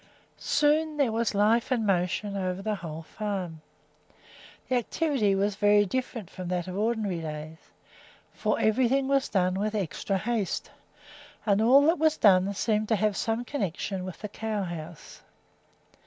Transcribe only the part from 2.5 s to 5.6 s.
the whole farm. The activity was